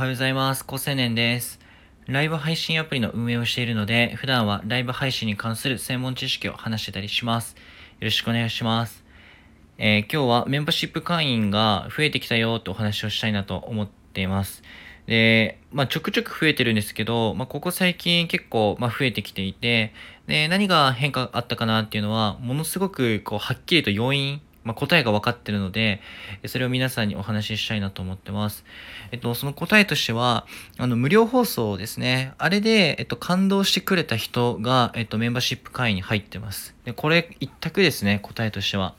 [0.00, 0.64] はようございます。
[0.64, 1.60] 高青年です。
[2.06, 7.54] ライブ配信アプリの運営をしているので、普段はライブ配信に関する専門知識を話してたりします。
[7.98, 9.04] よろしくお願いします。
[9.76, 14.62] えー、今日はメンバーシップ会員が増えてきたよってお話をしたいなと思っています。
[15.06, 19.92] で、まあ、ちょくちょく増えてるんですけど、まあ、ここ最近結構、ま増えてきていて、
[20.26, 26.00] で、何が変化あったかなっていうのは、ものすごく、こう、はっきりと要因まあ、答えが分かってるので、
[26.46, 28.64] それを皆さんにお話ししたいなと思ってます。
[29.10, 30.46] えっと、その答えとしては、
[30.78, 32.34] あの、無料放送ですね。
[32.38, 36.74] あれで、えっと、感動してくれた人が、えっと、メンバーシップ会員に入ってます。
[36.84, 38.94] で、これ一択ですね、答えとしては。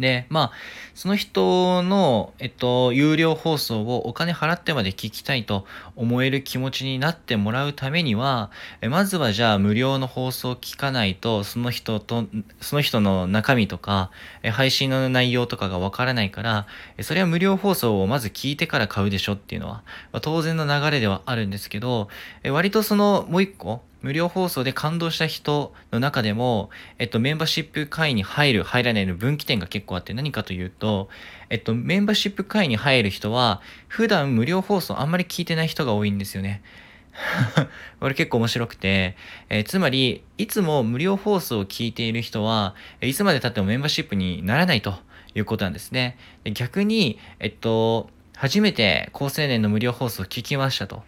[0.00, 0.52] で、まあ、
[0.94, 5.64] その人の、えっと、有料放送をお金払ってまで聞きたいと
[5.96, 8.50] 思える気持ちになってもらうためには、
[8.80, 12.26] えまずはじゃあ無料の放送を聞かないと、その人と、
[12.60, 14.10] その人の中身とか、
[14.42, 16.66] え配信の内容とかがわからないから、
[17.00, 22.08] それは無料放送をまず聞いてから買うでしょっていうのはま、当然の流れではあるんですけど、
[22.42, 31.08] え割とそのもう一個、無料放送で感動した人の中でも、えっと、メンバーシップ会員に入る、入らないの分岐点が結構あって何かというと、
[31.50, 36.62] えっと、メンバーシップ会員に入る人は、普段無料放送あんまり聞いてない人が多いんですよね。
[38.00, 39.16] これ結構面白くて、
[39.48, 44.94] えー、つまり、いつも無料放送を聞いている人は、いつまで経ってもメンバーシップにならないと
[45.34, 46.16] いうことなんですね。
[46.44, 48.10] 逆に、えっと、
[48.40, 51.02] 初めて高青年の無料放送を聞きましたと。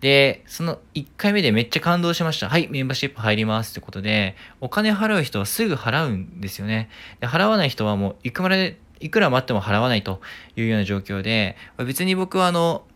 [0.00, 2.48] で、その1回目でめっちゃ感動しました。
[2.48, 6.88] はい、メンバーシップ入りますってことで、お金払う人はすぐ払うんですよね。
[7.20, 10.22] で、払わない人はもういくまで、いくら待っても払わないと
[10.56, 12.86] いうような状況で、別に僕はあの、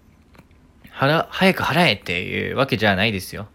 [0.91, 3.49] 払、早く払えっていうわけじゃないですよ。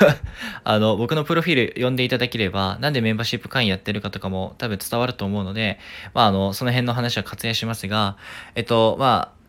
[0.64, 5.78] あの、僕のプロフィール読んでいただければ、なんでメンバーシップ会員やってるかとかも多分伝わると思うので、
[6.14, 8.16] まあ、あの、その辺の話は割愛しますが、
[8.54, 9.43] えっと、まあ、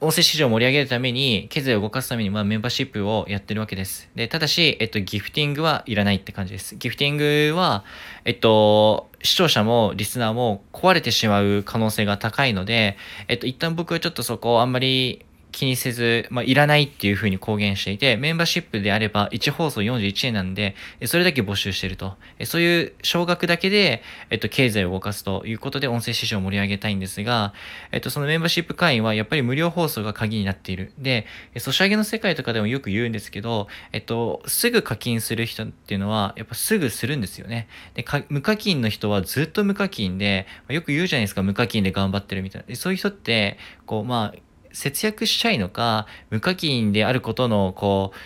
[0.00, 4.08] 音声市場を盛り上げるために、経済を動かすために、まあ、メンバーシップをやってるわけです。
[4.14, 6.76] で、ただし、えっと、ギフティングはいらないって感じです。
[6.76, 7.82] ギフティングは、
[8.24, 15.26] えっと、視聴者もリスナーも壊れてしまう可能性が高いので、えっと、一旦僕はちょっとそこをあんまり
[15.58, 20.76] 気にせず、まあ、いらないっていうふうに公言していて、メンバーシップであれば1放送41円なんで、
[21.06, 22.14] それだけ募集してると。
[22.44, 27.54] そういう少額だけで、えっと、経済を動かすということで音声市場を盛り上げたいんですが、
[27.90, 30.92] えっと、そのメンバーシップ会員はやっぱり無料放送が鍵になっている。
[30.96, 31.26] で、
[31.56, 37.66] ソシャゲの世界とかでもよく言うんですけど、えっと、すぐ課金する人っていうのは、やっぱすぐするんですよね。
[37.94, 42.76] で、無課金の人はずっと無課金で、よく言うじゃないですか、無課金で頑張ってるみたいな。
[42.76, 48.16] そういう人って、こう、まあ、節約したいのか、無課金であることの、こう、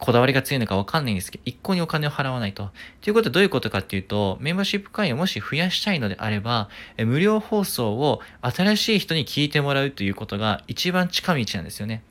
[0.00, 2.70] こだわりが強いのかわかんないんですけど、一向にお金を払わないと。
[3.02, 12.02] ということはどういうことかっていうと、メンバーシップ会員をもし増やしたいのであれば、無料放送を新しい人に聞いてもらうということが一番近道なんですよね。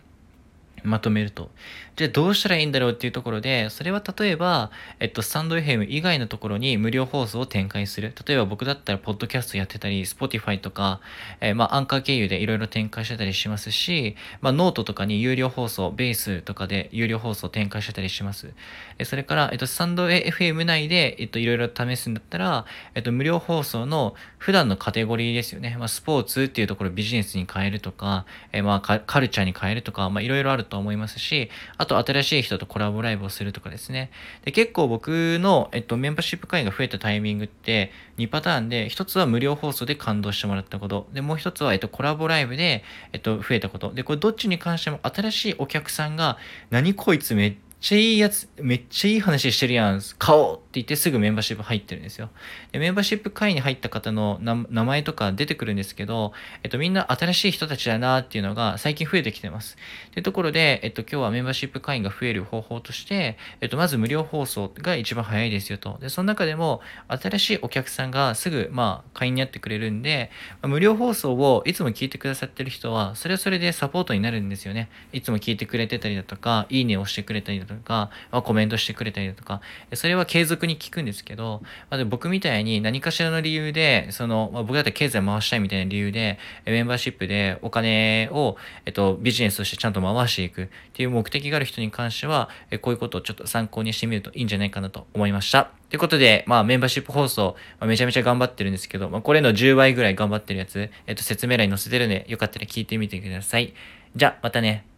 [0.84, 1.50] まとめると。
[1.96, 8.14] じゃあどうしたらいいんだろうっていうところで、それは例えば、えっと、スタンド FM 以外のところに無料放送を展開する。
[8.26, 11.02] 例えば僕だったら、ポッドキャストやってたり、Spotify とか、
[11.42, 18.54] えー、まあ、アンカー経由でいろいろ展開してたりしますし、まあ、ノートとかに有料放送、ベースとかで有料放送を展開してたりします。
[18.98, 22.66] えそれから、えっと、スタンド FM 内で、えっと、いろいろ試すんだったら、
[22.96, 25.76] えっと、無料放送の普段のカテゴリーですよね。
[25.78, 34.12] まあ、スポーツっていうところビジネスに変えるとか、えー、まあ、カルチャーに変えるとか、まあ、いろいろあると思いますし、あと新しい人とコラボライブをするとかですね。
[34.46, 41.08] で、結構僕の、えっと、メンバーシップ会員が増えたタイミングって2パターンで、1つは無料放送で感動してもらったこと。
[41.12, 43.92] で、もう1つは、えっと、コラボライブで、えっと、増えたこと。
[43.94, 46.38] で、これどっちに関しても新しいお客さんが、
[46.70, 52.30] 何こいつめっちゃちゃいいやつ、めっちゃいい話してるやん、買おうって言ってすぐメンバーシップ入ってるんですよ。
[52.74, 59.78] でメンバーシップ会員に入った方の名前とか出てくるんですけど、えっと、みんな新しい人たちだなっていうのが最近増えてきてます。
[60.12, 65.98] というところで、えっと、今日はメンバーシップ会員が増える方法として、えっと、まず無料放送が一番早いですよと。
[66.02, 70.32] で、その中でも、新しいお客さんがすぐ、まあ、会員になってくれるんで、
[70.64, 74.90] 無料放送をいつも聞いてくださってる人は、それはそれでサポートになるんですよね。
[75.14, 79.62] いつも聞いてくれてたりだとか、いいねをしてくれたりだとか、まあ、コメントしてくれたりだとか、
[79.94, 92.50] それは継続に聞くんですけど、まあ、で僕みたいに何かしらの理由で、その、まあ、僕だったら経済回したいみたいな理由で、メンバーシップでお金を、えっと、ビジネスとしてちゃんと回していくっていう目的がある人に関しては、
[92.82, 95.72] こういうことをちょっと参考にしてみるといいんじゃないかなと思いました。
[95.90, 103.74] ということで、まあ、メンバーシップ放送、まあ、めちゃめちゃ頑張ってるんですけど、まあ、これの10倍ぐらい頑張ってるやつ、えっと、説明欄に載せてるんで、よかったら聞いてみてください。
[104.16, 104.89] じゃあ、またね。